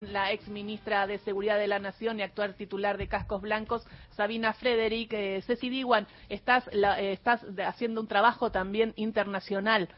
la 0.00 0.30
ex 0.30 0.46
ministra 0.48 1.06
de 1.06 1.16
Seguridad 1.16 1.58
de 1.58 1.68
la 1.68 1.78
Nación 1.78 2.18
y 2.18 2.22
actual 2.22 2.54
titular 2.54 2.98
de 2.98 3.08
Cascos 3.08 3.40
Blancos, 3.40 3.86
Sabina 4.10 4.52
Frederick. 4.52 5.10
Eh, 5.14 5.42
Ceci 5.46 5.70
Diwan, 5.70 6.06
estás, 6.28 6.68
eh, 6.70 7.12
estás 7.12 7.40
haciendo 7.64 8.02
un 8.02 8.06
trabajo 8.06 8.52
también 8.52 8.92
internacional 8.96 9.88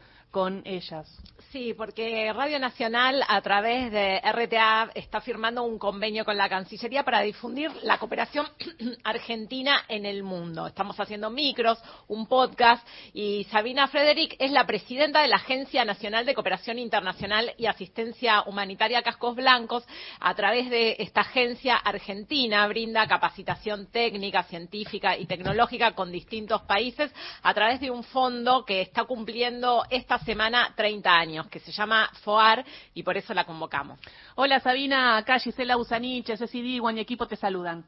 Sí, 1.51 1.73
porque 1.73 2.31
Radio 2.31 2.59
Nacional, 2.59 3.23
a 3.27 3.41
través 3.41 3.91
de 3.91 4.21
RTA, 4.21 4.91
está 4.93 5.19
firmando 5.19 5.63
un 5.63 5.79
convenio 5.79 6.23
con 6.23 6.37
la 6.37 6.47
Cancillería 6.47 7.03
para 7.03 7.21
difundir 7.21 7.71
la 7.81 7.97
cooperación 7.97 8.45
argentina 9.03 9.83
en 9.87 10.05
el 10.05 10.21
mundo. 10.21 10.67
Estamos 10.67 10.99
haciendo 10.99 11.31
micros, 11.31 11.79
un 12.07 12.27
podcast, 12.27 12.87
y 13.15 13.45
Sabina 13.45 13.87
Frederick 13.87 14.35
es 14.37 14.51
la 14.51 14.67
presidenta 14.67 15.23
de 15.23 15.27
la 15.27 15.37
Agencia 15.37 15.83
Nacional 15.85 16.27
de 16.27 16.35
Cooperación 16.35 16.77
Internacional 16.77 17.55
y 17.57 17.65
Asistencia 17.65 18.43
Humanitaria 18.43 19.01
Cascos 19.01 19.35
Blancos. 19.35 19.83
A 20.19 20.35
través 20.35 20.69
de 20.69 20.97
esta 20.99 21.21
agencia 21.21 21.77
argentina 21.77 22.67
brinda 22.67 23.07
capacitación 23.07 23.87
técnica, 23.87 24.43
científica 24.43 25.17
y 25.17 25.25
tecnológica 25.25 25.93
con 25.93 26.11
distintos 26.11 26.61
países 26.61 27.11
a 27.41 27.55
través 27.55 27.79
de 27.79 27.89
un 27.89 28.03
fondo 28.03 28.65
que 28.65 28.81
está 28.81 29.05
cumpliendo 29.05 29.83
esta 29.89 30.18
semana 30.19 30.73
30 30.75 31.11
años, 31.11 31.47
que 31.47 31.59
se 31.59 31.71
llama 31.71 32.09
FOAR 32.23 32.63
y 32.93 33.03
por 33.03 33.17
eso 33.17 33.33
la 33.33 33.45
convocamos. 33.45 33.99
Hola 34.35 34.59
Sabina, 34.59 35.17
acá 35.17 35.39
Gisela 35.39 35.77
Usaniche, 35.77 36.37
Ceci 36.37 36.61
Diguan 36.61 36.97
y 36.97 37.01
equipo 37.01 37.27
te 37.27 37.35
saludan. 37.35 37.85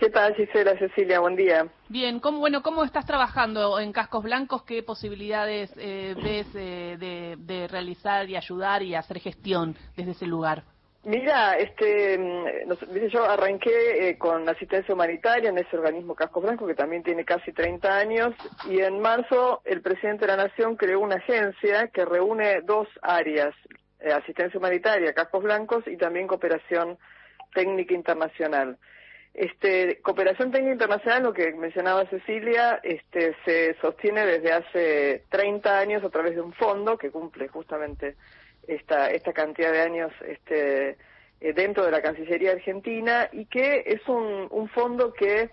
¿Qué 0.00 0.08
tal 0.08 0.34
Gisela, 0.34 0.78
Cecilia? 0.78 1.20
Buen 1.20 1.36
día. 1.36 1.66
Bien, 1.88 2.20
¿cómo, 2.20 2.38
bueno, 2.38 2.62
¿cómo 2.62 2.84
estás 2.84 3.04
trabajando 3.04 3.78
en 3.78 3.92
Cascos 3.92 4.22
Blancos? 4.22 4.62
¿Qué 4.62 4.82
posibilidades 4.82 5.70
eh, 5.76 6.14
ves 6.16 6.46
eh, 6.54 6.96
de, 6.98 7.36
de 7.38 7.68
realizar 7.68 8.28
y 8.30 8.36
ayudar 8.36 8.82
y 8.82 8.94
hacer 8.94 9.20
gestión 9.20 9.76
desde 9.96 10.12
ese 10.12 10.26
lugar? 10.26 10.64
Mira, 11.04 11.56
este, 11.56 12.18
mm, 12.18 13.06
yo 13.08 13.24
arranqué 13.24 14.10
eh, 14.10 14.18
con 14.18 14.46
asistencia 14.46 14.94
humanitaria 14.94 15.48
en 15.48 15.56
ese 15.56 15.78
organismo 15.78 16.14
Casco 16.14 16.42
Blanco 16.42 16.66
que 16.66 16.74
también 16.74 17.02
tiene 17.02 17.24
casi 17.24 17.52
30 17.52 17.96
años 17.96 18.34
y 18.68 18.80
en 18.80 19.00
marzo 19.00 19.62
el 19.64 19.80
presidente 19.80 20.26
de 20.26 20.36
la 20.36 20.44
Nación 20.48 20.76
creó 20.76 21.00
una 21.00 21.16
agencia 21.16 21.88
que 21.88 22.04
reúne 22.04 22.60
dos 22.60 22.86
áreas, 23.00 23.54
eh, 24.00 24.12
asistencia 24.12 24.58
humanitaria, 24.58 25.14
Cascos 25.14 25.42
Blancos 25.42 25.84
y 25.86 25.96
también 25.96 26.26
cooperación 26.26 26.98
técnica 27.54 27.94
internacional. 27.94 28.76
Este, 29.32 30.02
cooperación 30.02 30.50
técnica 30.50 30.72
internacional, 30.72 31.22
lo 31.22 31.32
que 31.32 31.50
mencionaba 31.52 32.04
Cecilia, 32.10 32.78
este, 32.82 33.34
se 33.46 33.74
sostiene 33.80 34.26
desde 34.26 34.52
hace 34.52 35.24
30 35.30 35.78
años 35.78 36.04
a 36.04 36.10
través 36.10 36.34
de 36.34 36.42
un 36.42 36.52
fondo 36.52 36.98
que 36.98 37.10
cumple 37.10 37.48
justamente 37.48 38.16
esta, 38.66 39.10
esta 39.10 39.32
cantidad 39.32 39.72
de 39.72 39.80
años 39.80 40.12
este, 40.26 40.96
eh, 41.40 41.52
dentro 41.54 41.84
de 41.84 41.90
la 41.90 42.02
Cancillería 42.02 42.52
Argentina 42.52 43.28
y 43.32 43.46
que 43.46 43.82
es 43.86 44.06
un, 44.08 44.68
fondo 44.74 45.12
que 45.12 45.50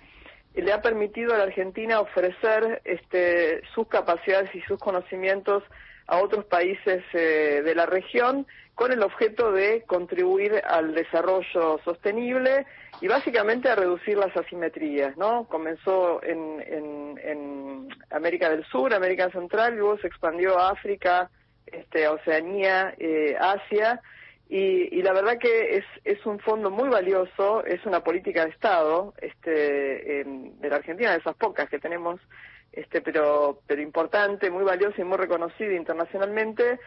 le 0.53 0.73
ha 0.73 0.81
permitido 0.81 1.33
a 1.33 1.37
la 1.37 1.43
Argentina 1.43 1.99
ofrecer 1.99 2.81
este, 2.83 3.61
sus 3.73 3.87
capacidades 3.87 4.53
y 4.53 4.61
sus 4.61 4.79
conocimientos 4.79 5.63
a 6.07 6.17
otros 6.17 6.45
países 6.45 7.03
eh, 7.13 7.61
de 7.63 7.75
la 7.75 7.85
región 7.85 8.47
con 8.75 8.91
el 8.91 9.01
objeto 9.01 9.51
de 9.51 9.83
contribuir 9.87 10.61
al 10.65 10.93
desarrollo 10.93 11.79
sostenible 11.83 12.65
y 13.01 13.07
básicamente 13.07 13.69
a 13.69 13.75
reducir 13.75 14.17
las 14.17 14.35
asimetrías, 14.37 15.17
¿no? 15.17 15.45
Comenzó 15.45 16.21
en, 16.23 16.61
en, 16.67 17.19
en 17.23 17.87
América 18.11 18.49
del 18.49 18.63
Sur, 18.65 18.93
América 18.93 19.29
Central, 19.31 19.73
y 19.73 19.77
luego 19.77 19.97
se 19.97 20.07
expandió 20.07 20.59
a 20.59 20.69
África, 20.69 21.29
este, 21.71 22.07
Oceanía, 22.07 22.93
eh, 22.97 23.35
Asia, 23.39 24.01
y, 24.49 25.01
la 25.01 25.11
verdad 25.11 25.37
que 25.37 25.83
es, 26.05 26.25
un 26.25 26.39
fondo 26.39 26.71
muy 26.71 26.87
valioso, 26.87 27.65
es 27.65 27.85
una 27.85 28.01
política 28.01 28.45
de 28.45 28.51
Estado 28.51 29.13
este, 29.21 30.23
de 30.23 30.69
la 30.69 30.77
Argentina, 30.77 31.11
de 31.11 31.17
esas 31.17 31.35
pocas 31.35 31.69
que 31.69 31.79
tenemos, 31.79 32.21
este, 32.71 33.01
pero, 33.01 33.59
pero 33.67 33.81
importante, 33.81 34.49
muy 34.49 34.63
valiosa 34.63 35.01
y 35.01 35.03
muy 35.03 35.17
reconocida 35.17 35.73
internacionalmente, 35.73 36.79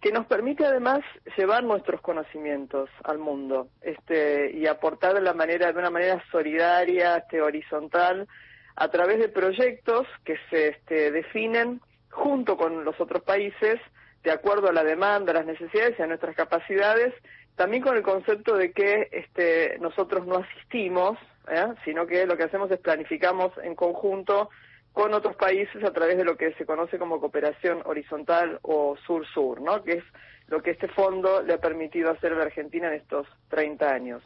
que 0.00 0.12
nos 0.12 0.26
permite 0.26 0.64
además 0.64 1.00
llevar 1.36 1.64
nuestros 1.64 2.00
conocimientos 2.00 2.88
al 3.02 3.18
mundo 3.18 3.68
este, 3.82 4.52
y 4.52 4.66
aportar 4.66 5.14
de, 5.14 5.20
la 5.20 5.34
manera, 5.34 5.72
de 5.72 5.78
una 5.78 5.90
manera 5.90 6.22
solidaria, 6.30 7.16
este, 7.18 7.42
horizontal, 7.42 8.28
a 8.76 8.88
través 8.88 9.18
de 9.18 9.28
proyectos 9.28 10.06
que 10.24 10.36
se 10.48 10.68
este, 10.68 11.10
definen 11.10 11.80
junto 12.10 12.56
con 12.56 12.84
los 12.84 12.98
otros 13.00 13.22
países 13.22 13.80
de 14.22 14.30
acuerdo 14.30 14.68
a 14.68 14.72
la 14.72 14.84
demanda, 14.84 15.32
a 15.32 15.36
las 15.36 15.46
necesidades 15.46 15.98
y 15.98 16.02
a 16.02 16.06
nuestras 16.06 16.36
capacidades, 16.36 17.14
también 17.56 17.82
con 17.82 17.96
el 17.96 18.02
concepto 18.02 18.56
de 18.56 18.72
que 18.72 19.08
este, 19.12 19.78
nosotros 19.80 20.26
no 20.26 20.36
asistimos, 20.36 21.18
¿eh? 21.48 21.66
sino 21.84 22.06
que 22.06 22.26
lo 22.26 22.36
que 22.36 22.44
hacemos 22.44 22.70
es 22.70 22.78
planificamos 22.78 23.52
en 23.62 23.74
conjunto 23.74 24.50
con 24.92 25.14
otros 25.14 25.36
países 25.36 25.82
a 25.84 25.92
través 25.92 26.16
de 26.16 26.24
lo 26.24 26.36
que 26.36 26.52
se 26.54 26.66
conoce 26.66 26.98
como 26.98 27.20
cooperación 27.20 27.82
horizontal 27.84 28.58
o 28.62 28.96
sur-sur, 29.06 29.60
¿no? 29.60 29.82
que 29.82 29.98
es 29.98 30.04
lo 30.48 30.62
que 30.62 30.72
este 30.72 30.88
fondo 30.88 31.42
le 31.42 31.54
ha 31.54 31.58
permitido 31.58 32.10
hacer 32.10 32.32
a 32.32 32.36
la 32.36 32.44
Argentina 32.44 32.88
en 32.88 32.94
estos 32.94 33.26
30 33.50 33.88
años. 33.88 34.22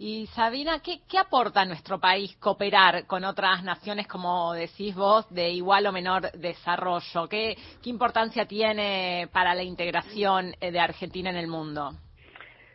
Y 0.00 0.28
Sabina, 0.28 0.80
¿qué, 0.80 1.18
aporta 1.18 1.62
a 1.62 1.64
nuestro 1.64 1.98
país 1.98 2.36
cooperar 2.36 3.04
con 3.08 3.24
otras 3.24 3.64
naciones, 3.64 4.06
como 4.06 4.52
decís 4.52 4.94
vos, 4.94 5.28
de 5.28 5.50
igual 5.50 5.88
o 5.88 5.92
menor 5.92 6.30
desarrollo? 6.30 7.28
¿Qué, 7.28 7.56
importancia 7.82 8.46
tiene 8.46 9.28
para 9.32 9.56
la 9.56 9.64
integración 9.64 10.54
eh, 10.60 10.70
de 10.70 10.78
Argentina 10.78 11.30
en 11.30 11.36
el 11.36 11.48
mundo? 11.48 11.90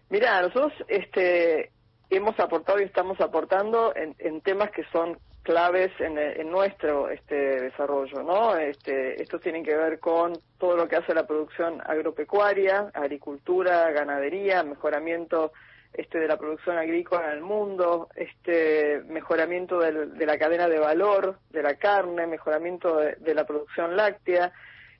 Mira, 0.09 0.41
nosotros 0.41 0.73
este, 0.89 1.71
hemos 2.09 2.37
aportado 2.41 2.81
y 2.81 2.83
estamos 2.83 3.21
aportando 3.21 3.93
en, 3.95 4.41
temas 4.41 4.71
que 4.71 4.83
son 4.91 5.17
claves 5.43 5.93
en, 5.99 6.51
nuestro 6.51 7.09
este, 7.09 7.35
desarrollo, 7.35 8.21
¿no? 8.21 8.57
Este, 8.57 9.21
estos 9.21 9.39
tienen 9.39 9.63
que 9.63 9.77
ver 9.77 10.01
con 10.01 10.33
todo 10.57 10.75
lo 10.75 10.89
que 10.89 10.97
hace 10.97 11.13
la 11.13 11.25
producción 11.25 11.81
agropecuaria, 11.85 12.91
agricultura, 12.93 13.89
ganadería, 13.91 14.61
mejoramiento 14.63 15.53
este, 15.93 16.19
de 16.19 16.27
la 16.27 16.37
producción 16.37 16.77
agrícola 16.77 17.27
en 17.27 17.37
el 17.37 17.41
mundo, 17.41 18.09
este, 18.15 19.03
mejoramiento 19.07 19.79
de 19.79 20.25
la 20.25 20.37
cadena 20.39 20.67
de 20.67 20.79
valor 20.79 21.37
de 21.51 21.61
la 21.61 21.75
carne, 21.75 22.25
mejoramiento 22.25 22.97
de, 22.97 23.35
la 23.35 23.45
producción 23.45 23.95
láctea. 23.95 24.51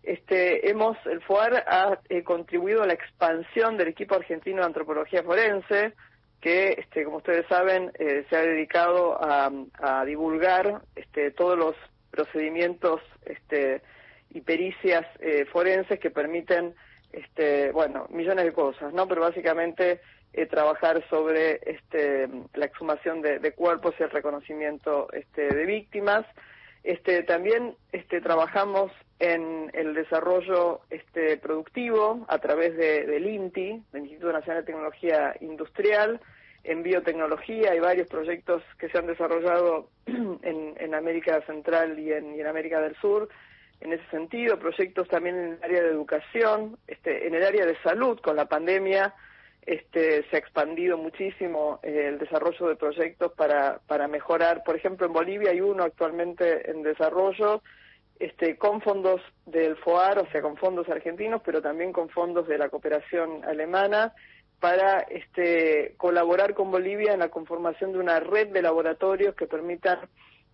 Este, 0.04 0.70
hemos, 0.70 0.98
el 1.06 1.22
FOAR 1.22 1.64
ha 1.68 2.00
eh, 2.10 2.24
contribuido 2.24 2.84
a 2.84 2.88
la 2.88 2.94
expansión 2.94 3.78
del 3.78 3.88
equipo 3.88 4.16
argentino 4.16 4.58
de 4.58 4.68
antropología 4.68 5.24
forense, 5.24 5.94
que, 6.40 6.76
este, 6.78 7.06
como 7.06 7.18
ustedes 7.18 7.48
saben, 7.48 7.92
eh, 7.98 8.26
se 8.30 8.36
ha 8.36 8.42
dedicado 8.42 9.18
a, 9.20 9.50
divulgar 10.06 10.82
este, 10.96 11.32
todos 11.32 11.58
los 11.58 11.76
procedimientos 12.12 13.02
este, 13.26 13.82
y 14.30 14.42
pericias 14.42 15.06
eh, 15.22 15.46
forenses 15.46 16.00
que 16.00 16.12
permiten, 16.12 16.76
este, 17.12 17.72
bueno, 17.72 18.08
millones 18.10 18.46
de 18.46 18.54
cosas, 18.54 18.94
¿no? 18.94 19.08
Pero 19.08 19.22
básicamente 19.22 20.02
eh, 20.34 20.48
trabajar 20.48 21.04
sobre 21.12 21.60
este, 21.64 22.28
la 22.56 22.66
exhumación 22.66 23.22
de, 23.22 23.52
cuerpos 23.52 23.94
y 24.00 24.04
el 24.04 24.10
reconocimiento 24.10 25.08
este, 25.14 25.54
de 25.54 25.66
víctimas. 25.66 26.26
Este, 26.84 27.22
también 27.22 27.76
este, 27.92 28.20
trabajamos 28.20 28.92
en 29.20 29.70
el 29.74 29.94
desarrollo 29.94 30.82
este, 30.90 31.38
productivo 31.38 32.26
a 32.28 32.40
través 32.40 32.76
de, 32.76 33.06
del 33.06 33.28
INTI, 33.28 33.84
del 33.92 34.02
Instituto 34.02 34.34
Nacional 34.34 34.64
de 34.64 34.66
Tecnología 34.66 35.36
Industrial, 35.40 36.20
en 36.64 36.82
biotecnología. 36.82 37.72
Hay 37.72 37.80
varios 37.80 38.08
proyectos 38.08 38.64
que 38.80 38.90
se 38.90 38.98
han 38.98 39.06
desarrollado 39.06 39.90
en, 40.08 40.74
en 40.78 40.96
América 40.96 41.42
Central 41.46 42.00
y 42.00 42.12
en, 42.12 42.36
y 42.36 42.42
en, 42.42 42.48
América 42.48 42.82
del 42.82 42.96
Sur 42.96 43.30
en 43.82 43.94
ese 43.94 44.10
sentido. 44.10 44.58
Proyectos 44.58 45.08
también 45.10 45.38
en 45.38 45.46
el 45.54 45.64
área 45.64 45.84
de 45.84 45.90
educación, 45.90 46.78
este, 46.88 47.28
en 47.28 47.36
el 47.36 47.44
área 47.44 47.68
de 47.68 47.78
salud 47.84 48.20
con 48.20 48.36
la 48.36 48.46
pandemia 48.46 49.14
este, 49.66 50.28
se 50.30 50.36
ha 50.36 50.40
expandido 50.40 50.98
muchísimo 50.98 51.80
eh, 51.84 52.08
el 52.10 52.20
desarrollo 52.20 52.68
de 52.68 52.76
proyectos 52.76 53.32
para, 53.34 53.80
para 53.88 54.08
mejorar. 54.08 54.64
Por 54.64 54.76
ejemplo, 54.76 55.08
en 55.08 55.14
Bolivia 55.14 55.52
hay 55.52 55.62
uno 55.62 55.84
actualmente 55.84 56.70
en 56.70 56.84
desarrollo 56.84 57.62
este, 58.20 58.58
con 58.58 58.82
fondos 58.82 59.22
del 59.46 59.76
FOAR, 59.78 60.20
o 60.20 60.28
sea, 60.32 60.42
con 60.42 60.58
fondos 60.58 60.88
argentinos, 60.90 61.42
pero 61.46 61.62
también 61.62 61.92
con 61.92 62.10
fondos 62.10 62.48
de 62.48 62.58
la 62.58 62.70
cooperación 62.70 63.44
alemana 63.46 64.14
para 64.60 65.00
este, 65.02 65.94
colaborar 65.98 66.54
con 66.54 66.72
Bolivia 66.72 67.14
en 67.14 67.20
la 67.20 67.30
conformación 67.30 67.92
de 67.92 68.00
una 68.00 68.20
red 68.20 68.48
de 68.50 68.62
laboratorios 68.62 69.36
que 69.36 69.46
permitan 69.46 70.00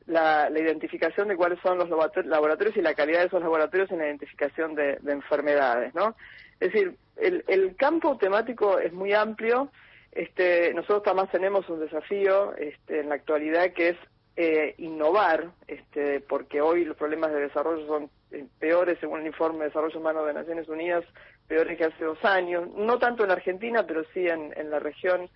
la, 0.07 0.50
identificación 0.50 1.28
de 1.28 1.36
cuáles 1.36 1.60
son 1.62 1.78
los 1.78 1.89
laboratorios 1.89 2.75
y 2.75 2.81
la 2.81 2.95
calidad 2.95 3.19
de 3.19 3.28
esos 3.28 3.42
laboratorios 3.42 3.92
en 3.92 4.00
la 4.00 4.07
identificación 4.07 4.74
de, 4.74 4.98
de 5.01 5.12
enfermedades, 5.12 5.94
¿no? 5.94 6.16
Es 6.60 6.74
decir, 6.74 6.95
el, 7.21 7.44
el 7.48 7.75
campo 7.75 8.18
temático 8.18 8.80
es 8.80 8.94
muy 8.94 9.13
amplio. 9.13 9.71
Este, 10.12 10.74
nosotros 10.74 11.04
además 11.06 11.31
tenemos 11.31 11.69
un 11.69 11.80
desafío 11.80 12.56
este, 12.56 13.01
en 13.01 13.10
la 13.10 13.16
actualidad 13.16 13.74
que 13.74 13.89
es 13.89 13.98
eh, 14.36 14.74
innovar, 14.77 15.51
este, 15.68 16.21
porque 16.21 16.62
hoy 16.62 16.86
los 16.86 16.98
problemas 16.98 17.31
de 17.31 17.42
desarrollo 17.42 17.86
son 17.86 18.10
eh, 18.31 18.45
peores, 18.57 18.98
según 19.00 19.19
el 19.21 19.27
informe 19.27 19.60
de 19.60 19.66
desarrollo 19.66 20.00
humano 20.00 20.24
de 20.24 20.33
Naciones 20.33 20.68
Unidas, 20.69 21.04
peores 21.48 21.77
que 21.77 21.86
hace 21.86 22.06
dos 22.06 22.24
años, 22.24 22.68
no 22.75 22.98
tanto 22.98 23.24
en 23.24 23.31
Argentina, 23.31 23.86
pero 23.86 24.04
sí 24.13 24.27
en, 24.27 24.69
la 24.69 24.80
región 24.80 25.30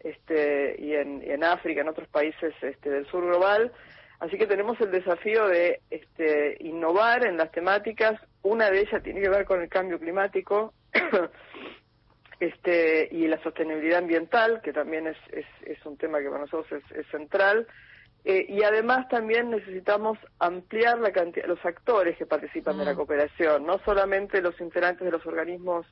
este, 0.00 0.76
y 0.78 0.94
en, 0.94 1.22
en 1.22 1.44
África, 1.44 1.82
en 1.82 1.88
otros 1.88 2.08
países 2.08 2.52
este, 2.60 2.90
del 2.90 3.06
sur 3.06 3.24
global. 3.24 3.72
Así 4.18 4.36
que 4.36 4.46
tenemos 4.46 4.80
el 4.80 4.90
desafío 4.90 5.46
de 5.46 5.80
este, 5.90 6.56
innovar 6.60 7.24
en 7.24 7.36
las 7.36 7.52
temáticas. 7.52 8.20
Una 8.42 8.70
de 8.70 8.80
ellas 8.80 9.02
tiene 9.02 9.20
que 9.20 9.28
ver 9.28 9.44
con 9.44 9.62
el 9.62 9.68
cambio 9.68 10.00
climático 10.00 10.74
este, 12.40 13.08
y 13.10 13.26
la 13.26 13.42
sostenibilidad 13.42 13.98
ambiental, 13.98 14.60
que 14.62 14.72
también 14.72 15.06
es, 15.06 15.16
es, 15.32 15.46
es 15.64 15.84
un 15.86 15.96
tema 15.96 16.20
que 16.20 16.28
para 16.28 16.40
nosotros 16.40 16.82
es, 16.82 16.96
es 16.96 17.06
central. 17.08 17.66
Eh, 18.24 18.46
y 18.48 18.62
además 18.62 19.08
también 19.08 19.50
necesitamos 19.50 20.18
ampliar 20.38 20.98
la 20.98 21.12
cantidad, 21.12 21.46
los 21.46 21.64
actores 21.64 22.16
que 22.16 22.26
participan 22.26 22.76
de 22.76 22.84
la 22.84 22.94
cooperación, 22.94 23.64
no 23.64 23.78
solamente 23.84 24.42
los 24.42 24.60
integrantes 24.60 25.04
de 25.04 25.12
los 25.12 25.24
organismos 25.24 25.86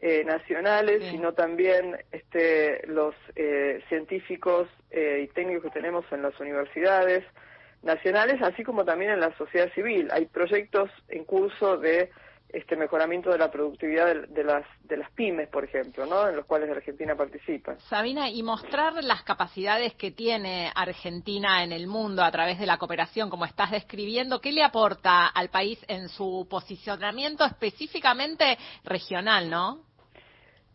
eh, 0.00 0.22
nacionales, 0.24 1.02
sino 1.10 1.34
también 1.34 1.96
este, 2.12 2.86
los 2.86 3.16
eh, 3.34 3.82
científicos 3.88 4.68
eh, 4.92 5.24
y 5.24 5.34
técnicos 5.34 5.64
que 5.64 5.70
tenemos 5.70 6.04
en 6.12 6.22
las 6.22 6.38
universidades 6.38 7.24
nacionales, 7.82 8.40
así 8.40 8.62
como 8.62 8.84
también 8.84 9.10
en 9.10 9.18
la 9.18 9.36
sociedad 9.36 9.72
civil. 9.72 10.08
Hay 10.12 10.26
proyectos 10.26 10.88
en 11.08 11.24
curso 11.24 11.78
de 11.78 12.10
este 12.50 12.76
mejoramiento 12.76 13.30
de 13.30 13.38
la 13.38 13.50
productividad 13.50 14.06
de, 14.28 14.44
las 14.44 14.64
de 14.84 14.96
las 14.96 15.10
pymes, 15.12 15.48
por 15.48 15.64
ejemplo, 15.64 16.06
¿no? 16.06 16.28
En 16.28 16.36
los 16.36 16.46
cuales 16.46 16.70
Argentina 16.70 17.14
participa. 17.14 17.76
Sabina, 17.88 18.30
y 18.30 18.42
mostrar 18.42 19.04
las 19.04 19.22
capacidades 19.22 19.94
que 19.94 20.10
tiene 20.10 20.72
Argentina 20.74 21.62
en 21.62 21.72
el 21.72 21.86
mundo 21.86 22.22
a 22.22 22.30
través 22.30 22.58
de 22.58 22.66
la 22.66 22.78
cooperación, 22.78 23.28
como 23.28 23.44
estás 23.44 23.70
describiendo, 23.70 24.40
¿qué 24.40 24.52
le 24.52 24.62
aporta 24.62 25.26
al 25.26 25.50
país 25.50 25.78
en 25.88 26.08
su 26.08 26.46
posicionamiento 26.48 27.44
específicamente 27.44 28.56
regional, 28.84 29.50
no? 29.50 29.87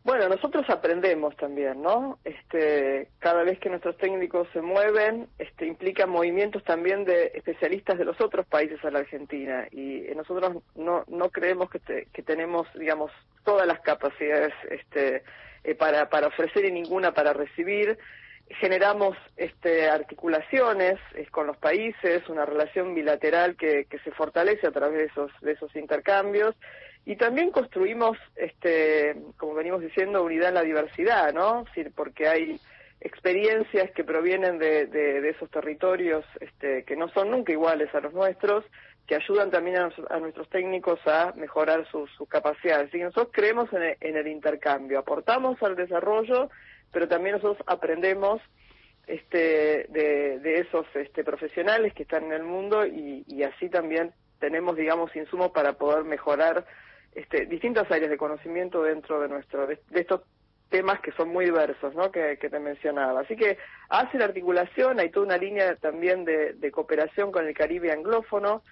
Bueno, 0.04 0.28
nosotros 0.28 0.70
aprendemos 0.70 1.34
también, 1.38 1.82
¿no? 1.82 2.20
Este, 2.26 3.08
cada 3.20 3.44
vez 3.44 3.58
que 3.60 3.70
nuestros 3.70 3.98
técnicos 3.98 4.50
se 4.52 4.62
mueven, 4.62 5.30
este, 5.40 5.66
implica 5.66 6.06
movimientos 6.06 6.62
también 6.66 7.06
de 7.06 7.32
especialistas 7.34 7.98
de 7.98 8.04
los 8.04 8.20
otros 8.20 8.46
países 8.46 8.84
a 8.84 8.92
la 8.92 9.00
Argentina 9.00 9.66
y 9.72 10.02
nosotros 10.14 10.62
no, 10.76 11.06
no 11.08 11.30
creemos 11.30 11.70
que, 11.70 11.80
tenemos, 12.24 12.68
digamos, 12.74 13.12
todas 13.46 13.66
las 13.66 13.80
capacidades 13.80 14.54
este, 14.70 15.24
eh, 15.64 15.76
para, 15.76 16.28
ofrecer 16.28 16.66
y 16.66 16.72
ninguna 16.74 17.14
para 17.14 17.32
recibir. 17.32 17.98
Generamos 18.60 19.16
este, 19.38 19.90
articulaciones 19.90 21.00
eh, 21.16 21.28
con 21.32 21.48
los 21.48 21.56
países, 21.56 22.28
una 22.28 22.46
relación 22.46 22.94
bilateral 22.94 23.56
que, 23.56 23.86
que 23.86 24.00
se 24.00 24.12
fortalece 24.12 24.68
a 24.68 24.72
través 24.72 24.98
de 24.98 25.06
esos, 25.06 25.32
de 25.40 25.54
esos 25.54 25.74
intercambios 25.78 26.56
y 27.06 27.18
también 27.18 27.52
construimos, 27.52 28.18
este, 28.36 29.16
como 29.38 29.56
venimos 29.56 29.82
diciendo, 29.82 30.24
unidad 30.24 30.50
en 30.50 30.56
la 30.56 30.64
diversidad, 30.64 31.34
¿no? 31.34 31.66
porque 31.96 32.28
hay 32.28 32.60
experiencias 33.02 33.92
que 33.92 34.06
provienen 34.06 34.58
de, 34.58 34.86
de, 34.88 35.30
esos 35.30 35.50
territorios 35.50 36.24
este, 36.40 36.84
que 36.86 36.96
no 36.96 37.10
son 37.10 37.32
nunca 37.32 37.52
iguales 37.52 37.94
a 37.94 38.00
los 38.00 38.14
nuestros, 38.14 38.64
que 39.06 39.16
ayudan 39.16 39.52
también 39.52 39.78
a, 39.78 40.20
nuestros 40.20 40.48
técnicos 40.48 40.98
a 41.06 41.34
mejorar 41.36 41.86
sus, 41.92 42.10
capacidades. 42.30 42.94
Y 42.94 43.00
nosotros 43.00 43.30
creemos 43.34 43.70
en 43.74 44.16
el, 44.16 44.28
intercambio, 44.28 45.00
aportamos 45.00 45.62
al 45.62 45.76
desarrollo, 45.76 46.50
pero 46.94 47.10
también 47.10 47.36
nosotros 47.36 47.62
aprendemos 47.68 48.42
este, 49.08 49.88
de, 49.90 50.40
de 50.40 50.60
esos 50.60 50.86
este, 50.94 51.26
profesionales 51.26 51.94
que 51.94 52.04
están 52.04 52.24
en 52.24 52.32
el 52.32 52.44
mundo 52.44 52.86
y, 52.86 53.26
y 53.28 53.44
así 53.44 53.68
también 53.68 54.14
tenemos, 54.40 54.78
digamos, 54.78 55.14
insumos 55.18 55.52
para 55.52 55.74
poder 55.74 56.06
mejorar 56.06 56.66
este, 57.16 57.46
distintas 57.46 57.90
áreas 57.92 58.10
de 58.10 58.18
conocimiento 58.18 58.84
dentro 58.84 59.20
de 59.22 59.30
nuestro 59.30 59.68
de, 59.68 59.80
estos 59.94 60.22
temas 60.70 61.00
que 61.02 61.12
son 61.12 61.30
muy 61.30 61.46
diversos, 61.46 61.94
¿no? 61.94 62.12
Que, 62.12 62.36
te 62.36 62.60
mencionaba. 62.60 63.22
Así 63.22 63.36
que 63.36 63.58
hace 63.90 64.18
la 64.18 64.26
articulación, 64.26 65.00
hay 65.00 65.10
toda 65.10 65.28
una 65.28 65.38
línea 65.38 65.76
también 65.76 66.26
de, 66.26 66.72
cooperación 66.72 67.32
con 67.32 67.46
el 67.48 67.54
Caribe 67.54 67.92
anglófono, 67.92 68.64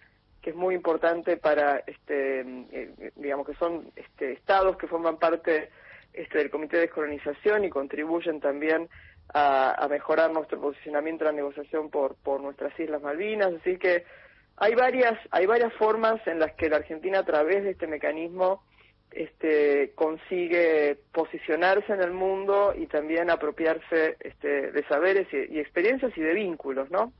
que 0.41 0.49
es 0.49 0.55
muy 0.55 0.73
importante 0.73 1.37
para, 1.37 1.83
este, 1.85 2.39
eh, 2.39 3.11
digamos 3.15 3.45
que 3.45 3.53
son 3.53 3.91
este, 3.95 4.31
estados 4.31 4.77
que 4.77 4.87
forman 4.87 5.19
parte 5.19 5.69
este, 6.13 6.39
del 6.39 6.49
Comité 6.49 6.77
de 6.77 6.87
Descolonización 6.87 7.65
y 7.65 7.69
contribuyen 7.69 8.39
también 8.39 8.89
a, 9.31 9.75
a 9.83 9.87
mejorar 9.87 10.31
nuestro 10.31 10.59
posicionamiento 10.59 11.23
en 11.23 11.35
la 11.35 11.41
negociación 11.43 11.91
por, 11.91 12.15
por 12.15 12.41
nuestras 12.41 12.77
Islas 12.79 13.03
Malvinas. 13.03 13.53
Así 13.61 13.77
que 13.77 14.05
hay 14.57 14.75
varias, 14.75 15.17
hay 15.31 15.45
varias 15.45 15.73
formas 15.73 16.25
en 16.27 16.39
las 16.39 16.53
que 16.53 16.69
la 16.69 16.77
Argentina 16.77 17.19
a 17.19 17.25
través 17.25 17.63
de 17.63 17.71
este 17.71 17.87
mecanismo 17.87 18.63
este, 19.11 19.91
consigue 19.95 20.97
posicionarse 21.11 21.91
en 21.93 22.01
el 22.01 22.11
mundo 22.11 22.73
y 22.77 22.87
también 22.87 23.29
apropiarse 23.29 24.17
este, 24.19 24.71
de 24.71 24.87
saberes 24.87 25.27
y, 25.33 25.55
y 25.55 25.59
experiencias 25.59 26.15
y 26.17 26.21
de 26.21 26.33
vínculos, 26.33 26.89
¿no? 26.89 27.11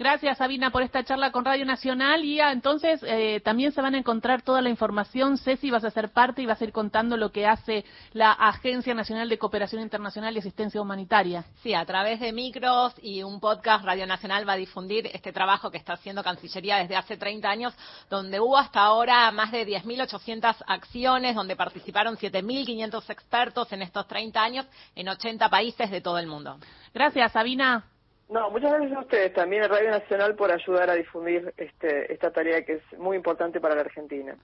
Gracias, 0.00 0.38
Sabina, 0.38 0.70
por 0.70 0.80
esta 0.80 1.04
charla 1.04 1.30
con 1.30 1.44
Radio 1.44 1.66
Nacional. 1.66 2.24
Y 2.24 2.40
ah, 2.40 2.52
entonces 2.52 3.02
eh, 3.02 3.42
también 3.44 3.70
se 3.72 3.82
van 3.82 3.94
a 3.94 3.98
encontrar 3.98 4.40
toda 4.40 4.62
la 4.62 4.70
información. 4.70 5.36
Ceci, 5.36 5.70
vas 5.70 5.84
a 5.84 5.90
ser 5.90 6.08
parte 6.08 6.40
y 6.40 6.46
vas 6.46 6.58
a 6.58 6.64
ir 6.64 6.72
contando 6.72 7.18
lo 7.18 7.30
que 7.32 7.46
hace 7.46 7.84
la 8.14 8.32
Agencia 8.32 8.94
Nacional 8.94 9.28
de 9.28 9.36
Cooperación 9.36 9.82
Internacional 9.82 10.34
y 10.34 10.38
Asistencia 10.38 10.80
Humanitaria. 10.80 11.44
Sí, 11.62 11.74
a 11.74 11.84
través 11.84 12.18
de 12.18 12.32
micros 12.32 12.94
y 13.02 13.22
un 13.22 13.40
podcast, 13.40 13.84
Radio 13.84 14.06
Nacional 14.06 14.48
va 14.48 14.54
a 14.54 14.56
difundir 14.56 15.06
este 15.12 15.34
trabajo 15.34 15.70
que 15.70 15.76
está 15.76 15.92
haciendo 15.92 16.24
Cancillería 16.24 16.78
desde 16.78 16.96
hace 16.96 17.18
30 17.18 17.50
años, 17.50 17.74
donde 18.08 18.40
hubo 18.40 18.56
hasta 18.56 18.80
ahora 18.80 19.30
más 19.32 19.52
de 19.52 19.66
10.800 19.66 20.64
acciones, 20.66 21.34
donde 21.34 21.56
participaron 21.56 22.16
7.500 22.16 23.10
expertos 23.10 23.70
en 23.72 23.82
estos 23.82 24.08
30 24.08 24.42
años 24.42 24.66
en 24.96 25.10
80 25.10 25.50
países 25.50 25.90
de 25.90 26.00
todo 26.00 26.18
el 26.18 26.26
mundo. 26.26 26.56
Gracias, 26.94 27.32
Sabina. 27.32 27.84
No, 28.30 28.48
muchas 28.50 28.70
gracias 28.70 28.96
a 28.96 29.00
ustedes 29.00 29.32
también 29.32 29.64
a 29.64 29.68
Radio 29.68 29.90
Nacional 29.90 30.36
por 30.36 30.52
ayudar 30.52 30.88
a 30.88 30.94
difundir 30.94 31.52
este, 31.56 32.12
esta 32.12 32.30
tarea 32.30 32.64
que 32.64 32.74
es 32.74 32.98
muy 32.98 33.16
importante 33.16 33.60
para 33.60 33.74
la 33.74 33.80
Argentina. 33.80 34.36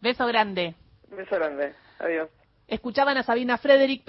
Beso 0.00 0.26
grande. 0.26 0.76
Beso 1.08 1.36
grande. 1.36 1.74
Adiós. 1.98 2.30
Escuchaban 2.68 3.16
a 3.16 3.24
Sabina 3.24 3.58
Frederick, 3.58 4.04